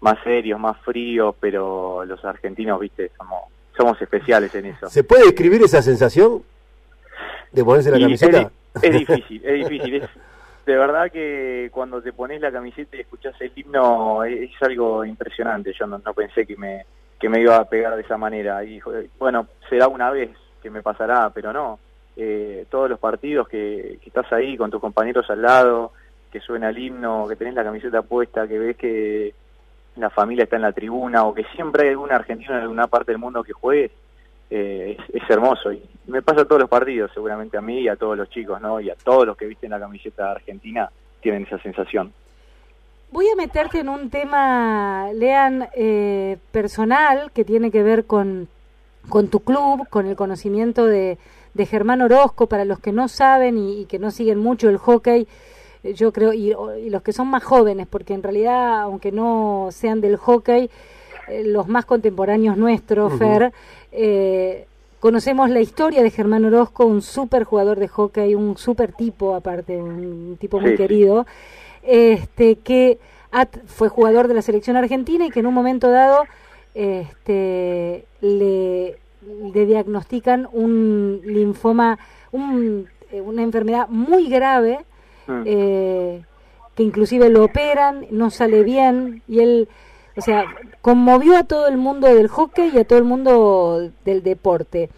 más 0.00 0.16
serios, 0.24 0.58
más 0.58 0.78
fríos, 0.78 1.34
pero 1.38 2.06
los 2.06 2.24
argentinos, 2.24 2.80
viste, 2.80 3.10
somos 3.18 3.42
somos 3.76 4.00
especiales 4.00 4.52
en 4.54 4.64
eso. 4.64 4.88
¿Se 4.88 5.04
puede 5.04 5.26
describir 5.26 5.62
esa 5.62 5.82
sensación 5.82 6.42
de 7.52 7.64
ponerse 7.64 7.90
la 7.90 8.00
camiseta? 8.00 8.50
Es, 8.80 8.92
difícil, 8.92 9.44
es 9.44 9.68
difícil. 9.68 10.08
de 10.64 10.76
verdad 10.76 11.10
que 11.10 11.68
cuando 11.72 12.00
te 12.00 12.12
pones 12.12 12.40
la 12.40 12.52
camiseta 12.52 12.96
y 12.96 13.00
escuchas 13.00 13.34
el 13.40 13.50
himno 13.56 14.22
es, 14.22 14.50
algo 14.60 15.04
impresionante. 15.04 15.72
Yo 15.72 15.86
no 15.86 15.98
pensé 16.14 16.46
que 16.46 16.56
me 16.56 16.84
que 17.18 17.28
me 17.28 17.40
iba 17.40 17.56
a 17.56 17.64
pegar 17.64 17.96
de 17.96 18.02
esa 18.02 18.16
manera. 18.16 18.62
Y 18.64 18.80
bueno, 19.18 19.46
será 19.68 19.88
una 19.88 20.10
vez 20.10 20.30
que 20.62 20.70
me 20.70 20.82
pasará, 20.82 21.30
pero 21.30 21.52
no. 21.52 21.78
Eh, 22.16 22.66
todos 22.68 22.90
los 22.90 22.98
partidos 22.98 23.48
que, 23.48 23.98
estás 24.04 24.32
ahí 24.32 24.56
con 24.56 24.70
tus 24.70 24.80
compañeros 24.80 25.28
al 25.30 25.42
lado, 25.42 25.92
que 26.30 26.40
suena 26.40 26.70
el 26.70 26.78
himno, 26.78 27.26
que 27.28 27.36
tenés 27.36 27.54
la 27.54 27.64
camiseta 27.64 28.02
puesta, 28.02 28.46
que 28.46 28.58
ves 28.58 28.76
que 28.76 29.34
la 29.96 30.10
familia 30.10 30.44
está 30.44 30.56
en 30.56 30.62
la 30.62 30.72
tribuna 30.72 31.24
o 31.24 31.34
que 31.34 31.44
siempre 31.54 31.84
hay 31.84 31.88
algún 31.90 32.12
argentino 32.12 32.54
en 32.54 32.62
alguna 32.62 32.86
parte 32.86 33.12
del 33.12 33.20
mundo 33.20 33.42
que 33.42 33.52
juegue, 33.52 33.90
eh, 34.50 34.96
es, 34.98 35.22
es, 35.22 35.30
hermoso. 35.30 35.72
Y 35.72 35.82
me 36.06 36.22
pasa 36.22 36.42
a 36.42 36.44
todos 36.44 36.60
los 36.60 36.70
partidos, 36.70 37.10
seguramente 37.12 37.56
a 37.56 37.60
mí 37.60 37.80
y 37.80 37.88
a 37.88 37.96
todos 37.96 38.16
los 38.16 38.30
chicos, 38.30 38.60
¿no? 38.60 38.80
Y 38.80 38.90
a 38.90 38.96
todos 38.96 39.26
los 39.26 39.36
que 39.36 39.46
visten 39.46 39.70
la 39.70 39.80
camiseta 39.80 40.32
argentina 40.32 40.90
tienen 41.20 41.44
esa 41.44 41.58
sensación. 41.58 42.12
Voy 43.10 43.26
a 43.28 43.36
meterte 43.36 43.80
en 43.80 43.88
un 43.88 44.10
tema, 44.10 45.08
Lean, 45.14 45.68
eh, 45.74 46.36
personal 46.52 47.30
que 47.32 47.42
tiene 47.42 47.70
que 47.70 47.82
ver 47.82 48.04
con, 48.04 48.48
con 49.08 49.28
tu 49.28 49.40
club, 49.40 49.88
con 49.88 50.06
el 50.06 50.14
conocimiento 50.14 50.84
de, 50.84 51.16
de 51.54 51.66
Germán 51.66 52.02
Orozco, 52.02 52.48
para 52.48 52.66
los 52.66 52.80
que 52.80 52.92
no 52.92 53.08
saben 53.08 53.56
y, 53.56 53.86
que 53.86 53.98
no 53.98 54.10
siguen 54.10 54.38
mucho 54.38 54.68
el 54.68 54.76
hockey, 54.76 55.26
eh, 55.84 55.94
yo 55.94 56.12
creo, 56.12 56.34
y, 56.34 56.54
los 56.90 57.00
que 57.00 57.14
son 57.14 57.28
más 57.28 57.42
jóvenes, 57.42 57.86
porque 57.88 58.12
en 58.12 58.22
realidad, 58.22 58.82
aunque 58.82 59.10
no 59.10 59.68
sean 59.70 60.02
del 60.02 60.18
hockey, 60.18 60.68
eh, 61.28 61.44
los 61.46 61.66
más 61.66 61.86
contemporáneos 61.86 62.58
nuestros, 62.58 63.14
Fer, 63.18 63.54
conocemos 65.00 65.48
la 65.48 65.60
historia 65.60 66.02
de 66.02 66.10
Germán 66.10 66.44
Orozco, 66.44 66.84
un 66.84 67.00
súper 67.00 67.44
jugador 67.44 67.78
de 67.78 67.88
hockey, 67.88 68.34
un 68.34 68.58
súper 68.58 68.92
tipo, 68.92 69.34
aparte, 69.34 69.80
un 69.80 70.36
tipo 70.38 70.60
muy 70.60 70.76
querido 70.76 71.24
este, 71.88 72.56
que 72.56 72.98
fue 73.66 73.88
jugador 73.88 74.28
de 74.28 74.34
la 74.34 74.42
selección 74.42 74.76
argentina 74.76 75.26
y 75.26 75.30
que 75.30 75.40
en 75.40 75.46
un 75.46 75.54
momento 75.54 75.90
dado 75.90 76.24
este, 76.74 78.04
le, 78.20 78.98
diagnostican 79.52 80.48
un 80.52 81.20
linfoma, 81.24 81.98
un, 82.30 82.88
eh, 83.10 83.20
una 83.20 83.42
enfermedad 83.42 83.88
muy 83.88 84.28
grave, 84.28 84.80
mm. 85.26 85.42
eh, 85.46 86.22
que 86.74 86.82
inclusive 86.82 87.30
lo 87.30 87.44
operan, 87.44 88.06
no 88.10 88.30
sale 88.30 88.62
bien 88.62 89.22
y 89.26 89.40
él, 89.40 89.68
o 90.16 90.20
sea, 90.20 90.44
conmovió 90.82 91.36
a 91.36 91.44
todo 91.44 91.68
el 91.68 91.78
mundo 91.78 92.06
del 92.06 92.28
hockey 92.28 92.70
y 92.74 92.78
a 92.78 92.84
todo 92.84 92.98
el 92.98 93.04
mundo 93.04 93.90
del 94.04 94.22
deporte. 94.22 94.90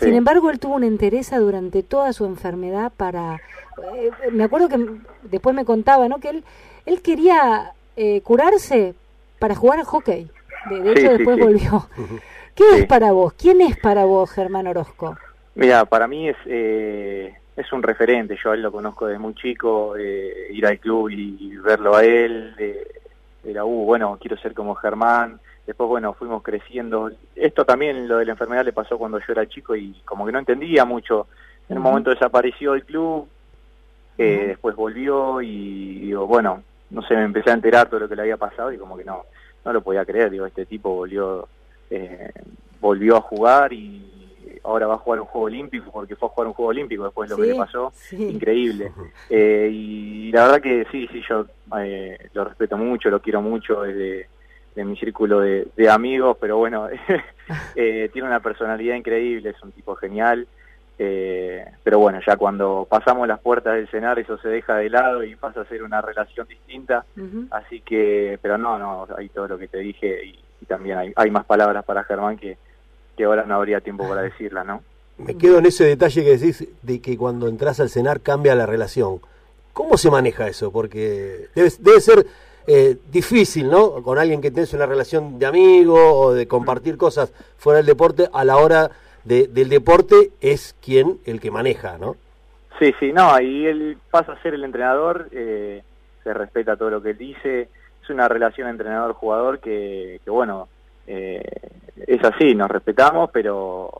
Sin 0.00 0.14
embargo, 0.14 0.50
él 0.50 0.58
tuvo 0.58 0.74
una 0.74 0.86
entereza 0.86 1.38
durante 1.38 1.82
toda 1.82 2.12
su 2.12 2.24
enfermedad 2.24 2.92
para... 2.96 3.40
Eh, 3.94 4.10
me 4.32 4.44
acuerdo 4.44 4.68
que 4.68 4.78
después 5.22 5.54
me 5.54 5.64
contaba, 5.64 6.08
¿no? 6.08 6.18
Que 6.18 6.30
él, 6.30 6.44
él 6.86 7.02
quería 7.02 7.72
eh, 7.96 8.20
curarse 8.22 8.94
para 9.38 9.54
jugar 9.54 9.80
al 9.80 9.84
hockey. 9.84 10.28
De, 10.70 10.92
hecho, 10.92 11.12
después 11.12 11.38
volvió. 11.38 11.88
¿Qué 12.54 12.64
es 12.78 12.86
para 12.86 13.12
vos? 13.12 13.32
¿Quién 13.34 13.60
es 13.60 13.76
para 13.78 14.04
vos, 14.04 14.30
Germán 14.30 14.66
Orozco? 14.66 15.16
Mira, 15.54 15.84
para 15.84 16.06
mí 16.08 16.28
es 16.28 16.36
eh, 16.46 17.34
es 17.56 17.72
un 17.72 17.82
referente. 17.82 18.36
Yo 18.42 18.50
a 18.50 18.54
él 18.54 18.62
lo 18.62 18.72
conozco 18.72 19.06
desde 19.06 19.20
muy 19.20 19.34
chico. 19.34 19.96
ir 19.96 20.66
al 20.66 20.78
club 20.78 21.10
y, 21.10 21.56
verlo 21.56 21.96
a 21.96 22.04
él. 22.04 22.54
era, 23.44 23.64
uh, 23.64 23.84
bueno, 23.84 24.18
quiero 24.20 24.36
ser 24.38 24.54
como 24.54 24.74
Germán. 24.74 25.40
Después, 25.68 25.86
bueno, 25.86 26.14
fuimos 26.14 26.42
creciendo. 26.42 27.10
Esto 27.36 27.66
también, 27.66 28.08
lo 28.08 28.16
de 28.16 28.24
la 28.24 28.32
enfermedad, 28.32 28.64
le 28.64 28.72
pasó 28.72 28.96
cuando 28.96 29.18
yo 29.18 29.26
era 29.28 29.46
chico 29.46 29.76
y 29.76 29.92
como 30.06 30.24
que 30.24 30.32
no 30.32 30.38
entendía 30.38 30.86
mucho. 30.86 31.26
En 31.68 31.76
un 31.76 31.82
momento 31.82 32.08
desapareció 32.08 32.72
el 32.72 32.86
club, 32.86 33.28
eh, 34.16 34.44
después 34.46 34.74
volvió 34.74 35.42
y 35.42 36.00
digo, 36.06 36.26
bueno, 36.26 36.62
no 36.88 37.02
sé, 37.02 37.14
me 37.16 37.24
empecé 37.24 37.50
a 37.50 37.52
enterar 37.52 37.86
todo 37.90 38.00
lo 38.00 38.08
que 38.08 38.16
le 38.16 38.22
había 38.22 38.38
pasado 38.38 38.72
y 38.72 38.78
como 38.78 38.96
que 38.96 39.04
no, 39.04 39.26
no 39.62 39.72
lo 39.74 39.82
podía 39.82 40.06
creer. 40.06 40.30
Digo, 40.30 40.46
este 40.46 40.64
tipo 40.64 40.88
volvió, 40.94 41.46
eh, 41.90 42.32
volvió 42.80 43.18
a 43.18 43.20
jugar 43.20 43.70
y 43.74 44.60
ahora 44.64 44.86
va 44.86 44.94
a 44.94 44.98
jugar 44.98 45.20
un 45.20 45.26
juego 45.26 45.48
olímpico 45.48 45.90
porque 45.92 46.16
fue 46.16 46.28
a 46.28 46.32
jugar 46.32 46.48
un 46.48 46.54
juego 46.54 46.70
olímpico 46.70 47.04
después 47.04 47.28
de 47.28 47.36
lo 47.36 47.42
que 47.42 47.48
le 47.48 47.58
pasó, 47.58 47.92
increíble. 48.12 48.90
Eh, 49.28 49.68
y 49.70 50.32
la 50.32 50.44
verdad 50.44 50.62
que 50.62 50.86
sí, 50.90 51.06
sí, 51.12 51.20
yo 51.28 51.44
lo 52.32 52.44
respeto 52.44 52.78
mucho, 52.78 53.10
lo 53.10 53.20
quiero 53.20 53.42
mucho 53.42 53.82
desde 53.82 54.30
de 54.78 54.84
mi 54.84 54.96
círculo 54.96 55.40
de, 55.40 55.90
amigos, 55.90 56.36
pero 56.40 56.56
bueno, 56.56 56.88
eh, 57.74 58.08
tiene 58.12 58.28
una 58.28 58.38
personalidad 58.38 58.94
increíble, 58.94 59.50
es 59.50 59.62
un 59.62 59.72
tipo 59.72 59.96
genial. 59.96 60.46
Eh, 61.00 61.64
pero 61.84 61.98
bueno, 61.98 62.20
ya 62.26 62.36
cuando 62.36 62.86
pasamos 62.88 63.26
las 63.28 63.40
puertas 63.40 63.74
del 63.74 63.88
cenar 63.88 64.18
eso 64.18 64.36
se 64.38 64.48
deja 64.48 64.76
de 64.76 64.90
lado 64.90 65.22
y 65.22 65.36
pasa 65.36 65.60
a 65.60 65.64
ser 65.64 65.82
una 65.82 66.00
relación 66.00 66.46
distinta. 66.46 67.04
Así 67.50 67.80
que, 67.80 68.38
pero 68.40 68.56
no, 68.56 68.78
no, 68.78 69.06
hay 69.16 69.28
todo 69.28 69.48
lo 69.48 69.58
que 69.58 69.68
te 69.68 69.78
dije 69.78 70.24
y, 70.24 70.38
también 70.66 70.98
hay, 70.98 71.12
hay, 71.16 71.30
más 71.30 71.46
palabras 71.46 71.84
para 71.84 72.04
Germán 72.04 72.36
que, 72.36 72.58
que 73.16 73.24
ahora 73.24 73.44
no 73.44 73.54
habría 73.54 73.80
tiempo 73.80 74.08
para 74.08 74.22
decirlas, 74.30 74.66
¿no? 74.66 74.82
Me 75.18 75.36
quedo 75.36 75.58
en 75.58 75.66
ese 75.66 75.84
detalle 75.84 76.22
que 76.22 76.36
decís 76.36 76.68
de 76.82 77.00
que 77.00 77.16
cuando 77.16 77.48
entras 77.48 77.80
al 77.80 77.88
cenar 77.88 78.20
cambia 78.20 78.54
la 78.54 78.66
relación. 78.66 79.20
¿Cómo 79.72 79.96
se 79.96 80.10
maneja 80.10 80.46
eso? 80.46 80.70
Porque 80.72 81.48
debe, 81.54 81.70
debe 81.80 82.00
ser 82.00 82.26
eh, 82.70 82.98
difícil, 83.10 83.70
¿no? 83.70 84.02
Con 84.02 84.18
alguien 84.18 84.42
que 84.42 84.50
tenés 84.50 84.74
una 84.74 84.84
relación 84.84 85.38
de 85.38 85.46
amigo 85.46 86.20
o 86.20 86.34
de 86.34 86.46
compartir 86.46 86.98
cosas 86.98 87.32
fuera 87.56 87.78
del 87.78 87.86
deporte, 87.86 88.28
a 88.30 88.44
la 88.44 88.58
hora 88.58 88.90
del 89.24 89.68
deporte 89.68 90.30
es 90.40 90.76
quien 90.84 91.18
el 91.24 91.40
que 91.40 91.50
maneja, 91.50 91.96
¿no? 91.98 92.16
Sí, 92.78 92.94
sí, 93.00 93.12
no, 93.12 93.40
y 93.40 93.66
él 93.66 93.96
pasa 94.10 94.32
a 94.32 94.42
ser 94.42 94.52
el 94.52 94.64
entrenador, 94.64 95.28
eh, 95.32 95.82
se 96.22 96.34
respeta 96.34 96.76
todo 96.76 96.90
lo 96.90 97.02
que 97.02 97.10
él 97.10 97.18
dice, 97.18 97.68
es 98.02 98.10
una 98.10 98.28
relación 98.28 98.68
entrenador-jugador 98.68 99.60
que, 99.60 100.20
que, 100.22 100.30
bueno, 100.30 100.68
eh, 101.06 101.42
es 102.06 102.22
así, 102.22 102.54
nos 102.54 102.70
respetamos, 102.70 103.30
pero, 103.32 103.90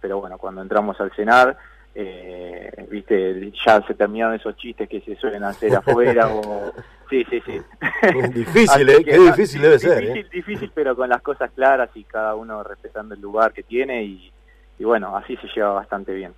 pero 0.00 0.20
bueno, 0.20 0.38
cuando 0.38 0.62
entramos 0.62 0.98
al 1.00 1.12
cenar 1.12 1.56
eh, 1.98 2.86
viste, 2.90 3.50
ya 3.64 3.80
se 3.86 3.94
terminaron 3.94 4.34
esos 4.34 4.54
chistes 4.56 4.86
que 4.86 5.00
se 5.00 5.16
suelen 5.16 5.44
hacer 5.44 5.74
afuera 5.74 6.28
o... 6.34 6.72
Sí, 7.08 7.24
sí, 7.30 7.40
sí. 7.46 7.60
difícil, 8.34 8.88
¿eh? 8.88 9.04
Qué 9.04 9.18
difícil 9.18 9.62
debe 9.62 9.78
ser. 9.78 10.00
Difícil, 10.00 10.24
¿eh? 10.24 10.28
difícil, 10.32 10.72
pero 10.74 10.96
con 10.96 11.08
las 11.08 11.22
cosas 11.22 11.50
claras 11.52 11.90
y 11.94 12.04
cada 12.04 12.34
uno 12.34 12.62
respetando 12.62 13.14
el 13.14 13.20
lugar 13.20 13.52
que 13.52 13.62
tiene 13.62 14.04
y, 14.04 14.32
bueno, 14.80 15.16
así 15.16 15.36
se 15.36 15.48
lleva 15.54 15.72
bastante 15.72 16.12
bien. 16.12 16.34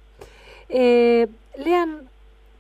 Eh, 0.68 1.26
Lean, 1.56 2.02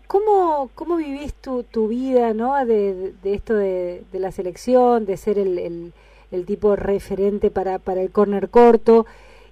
¿cómo, 0.06 0.70
cómo 0.74 0.96
vivís 0.96 1.34
tu, 1.34 1.62
tu 1.64 1.88
vida, 1.88 2.32
¿no? 2.32 2.56
De, 2.64 3.12
de 3.22 3.34
esto 3.34 3.54
de, 3.54 4.02
de, 4.10 4.18
la 4.18 4.32
selección, 4.32 5.04
de 5.04 5.16
ser 5.16 5.38
el, 5.38 5.58
el, 5.58 5.92
el 6.30 6.46
tipo 6.46 6.74
referente 6.74 7.50
para, 7.50 7.78
para 7.78 8.00
el 8.00 8.10
corner 8.10 8.48
corto 8.48 9.06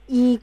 y 0.08 0.40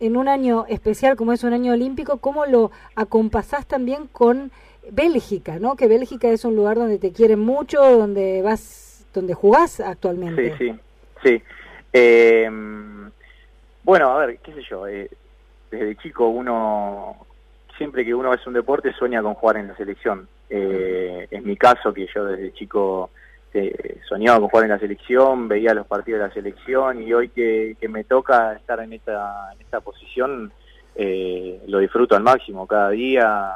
en 0.00 0.16
un 0.16 0.28
año 0.28 0.64
especial 0.68 1.16
como 1.16 1.32
es 1.32 1.44
un 1.44 1.52
año 1.52 1.72
olímpico, 1.72 2.18
¿cómo 2.18 2.46
lo 2.46 2.70
acompasás 2.94 3.66
también 3.66 4.06
con 4.06 4.50
Bélgica, 4.92 5.58
¿no? 5.58 5.76
Que 5.76 5.88
Bélgica 5.88 6.28
es 6.28 6.44
un 6.44 6.56
lugar 6.56 6.76
donde 6.76 6.98
te 6.98 7.12
quieren 7.12 7.40
mucho, 7.40 7.80
donde 7.80 8.42
vas, 8.42 9.06
donde 9.14 9.34
jugás 9.34 9.80
actualmente. 9.80 10.56
Sí, 10.56 10.70
sí, 10.72 10.80
sí. 11.22 11.42
Eh, 11.92 12.50
bueno, 13.84 14.10
a 14.10 14.26
ver, 14.26 14.38
qué 14.38 14.52
sé 14.52 14.62
yo, 14.68 14.86
eh, 14.86 15.10
desde 15.70 15.96
chico 15.96 16.28
uno, 16.28 17.16
siempre 17.76 18.04
que 18.04 18.14
uno 18.14 18.34
es 18.34 18.46
un 18.46 18.52
deporte 18.52 18.92
sueña 18.92 19.22
con 19.22 19.34
jugar 19.34 19.56
en 19.56 19.68
la 19.68 19.76
selección. 19.76 20.28
Eh, 20.50 21.26
en 21.30 21.44
mi 21.44 21.56
caso, 21.56 21.92
que 21.92 22.06
yo 22.14 22.24
desde 22.24 22.52
chico 22.52 23.10
este, 23.52 24.00
soñaba 24.06 24.40
con 24.40 24.48
jugar 24.50 24.64
en 24.66 24.72
la 24.72 24.78
selección, 24.78 25.48
veía 25.48 25.72
los 25.72 25.86
partidos 25.86 26.20
de 26.20 26.28
la 26.28 26.34
selección 26.34 27.02
y 27.02 27.12
hoy 27.12 27.30
que, 27.30 27.76
me 27.88 28.04
toca 28.04 28.52
estar 28.52 28.80
en 28.80 28.92
esta, 28.92 29.52
en 29.54 29.60
esta 29.60 29.80
posición, 29.80 30.52
eh, 30.94 31.62
lo 31.66 31.78
disfruto 31.78 32.14
al 32.14 32.22
máximo, 32.22 32.66
cada 32.66 32.90
día, 32.90 33.54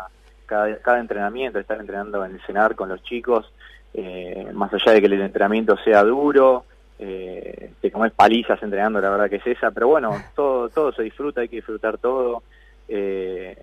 cada, 0.53 0.77
cada 0.79 1.01
entrenamiento, 1.01 1.59
estar 1.59 1.81
entrenando 1.81 2.23
en 2.27 2.33
el 2.33 2.41
cenar 2.43 2.75
con 2.75 2.91
los 2.91 3.03
chicos, 3.03 3.51
eh, 3.95 4.49
más 4.53 4.73
allá 4.75 4.93
de 4.93 5.01
que 5.01 5.07
el 5.07 5.15
entrenamiento 5.15 5.79
sea 5.79 6.05
duro, 6.05 6.65
eh, 6.99 7.71
te 7.81 7.91
comes 7.91 8.13
palizas 8.13 8.63
entrenando, 8.63 9.01
la 9.01 9.09
verdad 9.09 9.31
que 9.31 9.37
es 9.37 9.47
esa, 9.47 9.71
pero 9.71 9.89
bueno, 9.89 10.11
todo, 10.37 10.69
todo 10.69 10.93
se 10.93 11.05
disfruta, 11.05 11.41
hay 11.41 11.49
que 11.49 11.57
disfrutar 11.57 11.97
todo. 11.97 12.43
Eh, 12.87 13.57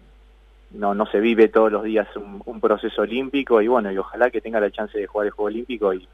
no, 0.72 0.96
no 0.96 1.05
se 1.05 1.19
vive 1.19 1.48
todos 1.48 1.72
los 1.72 1.84
días 1.84 2.08
un, 2.15 2.60
proceso 2.60 3.03
olímpico 3.03 3.62
y 3.62 3.67
bueno, 3.67 3.91
y 3.91 3.98
ojalá 3.98 4.29
que 4.29 4.41
tenga 4.41 4.60
la 4.60 4.72
chance 4.72 4.98
de 4.98 5.08
jugar 5.08 5.27
el 5.27 5.31
Juego 5.31 5.48
Olímpico 5.48 5.93
y, 5.93 6.08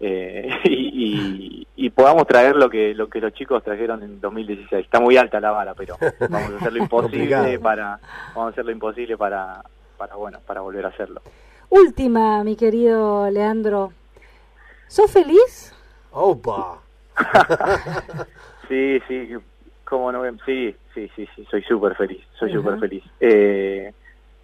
eh, 0.00 0.48
y, 0.64 1.90
podamos 1.90 2.26
traer 2.26 2.54
lo 2.54 2.70
que 2.70 2.94
lo 2.94 3.08
que 3.08 3.20
los 3.20 3.32
chicos 3.32 3.64
trajeron 3.64 4.02
en 4.02 4.20
2016. 4.20 4.84
Está 4.84 5.00
muy 5.00 5.16
alta 5.16 5.40
la 5.40 5.50
vara, 5.50 5.74
pero 5.74 5.96
vamos 6.28 6.52
a 6.52 6.56
hacer 6.58 6.72
lo 6.72 6.78
imposible 6.84 7.58
para 7.58 7.98
vamos 8.34 8.46
a 8.46 8.50
hacer 8.50 8.64
lo 8.64 8.70
imposible 8.70 9.16
para 9.16 9.62
para 9.98 10.14
bueno, 10.14 10.38
para 10.46 10.62
volver 10.62 10.86
a 10.86 10.88
hacerlo. 10.88 11.20
Última, 11.68 12.42
mi 12.44 12.56
querido 12.56 13.28
Leandro. 13.30 13.92
¿Sos 14.86 15.10
feliz? 15.10 15.74
Opa. 16.12 16.78
sí, 18.68 19.00
sí, 19.06 19.36
cómo 19.84 20.10
no, 20.10 20.22
sí, 20.46 20.74
sí, 20.94 21.10
sí, 21.14 21.28
sí, 21.34 21.46
soy 21.50 21.62
súper 21.62 21.94
feliz, 21.94 22.24
soy 22.38 22.52
súper 22.52 22.78
feliz. 22.78 23.04
Eh, 23.20 23.92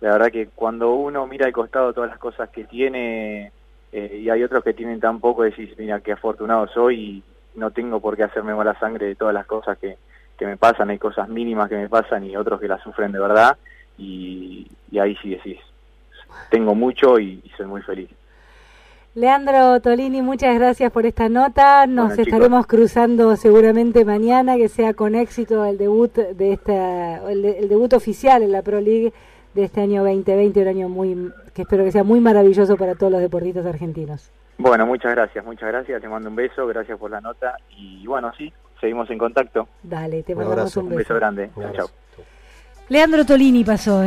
la 0.01 0.13
verdad 0.13 0.31
que 0.31 0.49
cuando 0.49 0.93
uno 0.95 1.27
mira 1.27 1.47
al 1.47 1.53
costado 1.53 1.95
todas 1.95 2.11
las 2.11 2.19
cosas 2.19 2.51
que 2.51 2.65
tiene 2.65 3.53
eh, 3.93 4.21
y 4.23 4.29
hay 4.29 4.43
otros 4.43 4.63
que 4.63 4.75
tienen 4.75 5.01
tan 5.01 5.21
poco, 5.21 5.45
decís, 5.45 5.71
mira, 5.79 6.01
qué 6.01 6.13
afortunado 6.13 6.67
soy 6.69 7.01
y 7.01 7.23
no 7.55 7.71
tengo 7.71 8.01
por 8.01 8.17
qué 8.17 8.25
hacerme 8.25 8.55
mala 8.55 8.79
sangre 8.79 9.07
de 9.07 9.15
todas 9.15 9.33
las 9.33 9.47
cosas 9.47 9.79
que, 9.79 9.97
que 10.37 10.47
me 10.47 10.57
pasan, 10.57 10.91
hay 10.91 10.99
cosas 10.99 11.29
mínimas 11.29 11.69
que 11.69 11.77
me 11.77 11.89
pasan 11.89 12.25
y 12.25 12.37
otros 12.37 12.61
que 12.61 12.69
las 12.69 12.83
sufren 12.83 13.13
de 13.13 13.21
verdad 13.21 13.57
y, 13.99 14.67
ahí 15.01 15.17
sí 15.23 15.31
decís, 15.31 15.59
tengo 16.51 16.75
mucho 16.75 17.19
y, 17.19 17.43
soy 17.57 17.67
muy 17.67 17.83
feliz. 17.83 18.09
Leandro 19.15 19.81
Tolini, 19.81 20.23
muchas 20.23 20.57
gracias 20.57 20.91
por 20.91 21.07
esta 21.07 21.29
nota. 21.29 21.87
Nos 21.87 22.19
estaremos 22.19 22.67
cruzando 22.67 23.37
seguramente 23.37 24.05
mañana, 24.05 24.57
que 24.57 24.69
sea 24.69 24.93
con 24.95 25.15
éxito 25.15 25.65
el 25.65 25.79
debut 25.79 26.13
de 26.13 26.53
esta, 26.53 27.31
el 27.31 27.69
debut 27.69 27.93
oficial 27.93 28.43
en 28.43 28.51
la 28.51 28.63
Pro 28.63 28.81
League 28.81 29.13
de 29.55 29.65
este 29.65 29.81
año 29.81 30.03
2020, 30.03 30.63
un 30.63 30.69
año 30.69 30.89
muy 30.89 31.33
que 31.55 31.63
espero 31.63 31.85
que 31.85 31.93
sea 31.93 32.03
muy 32.03 32.21
maravilloso 32.21 32.77
para 32.77 32.97
todos 32.97 33.13
los 33.13 33.21
deportistas 33.21 33.65
argentinos. 33.65 34.31
Bueno, 34.59 34.87
muchas 34.87 35.13
gracias, 35.13 35.45
muchas 35.45 35.69
gracias, 35.69 36.01
te 36.01 36.09
mando 36.09 36.29
un 36.29 36.37
beso, 36.37 36.67
gracias 36.67 36.99
por 36.99 37.11
la 37.11 37.21
nota 37.21 37.57
y 37.71 38.07
bueno, 38.07 38.33
sí, 38.37 38.53
seguimos 38.81 39.09
en 39.11 39.19
contacto. 39.19 39.69
Dale, 39.83 40.23
te 40.23 40.35
mandamos 40.35 40.77
un, 40.77 40.89
beso. 40.89 40.95
Un 40.95 40.99
beso 40.99 41.15
grande, 41.15 41.51
chao. 41.75 41.89
Leandro 42.89 43.25
Tolini 43.25 43.65
pasó. 43.65 44.03